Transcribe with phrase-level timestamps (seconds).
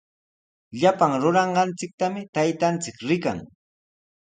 [0.83, 3.39] Llapan ruranqanchiktami taytanchik rikan.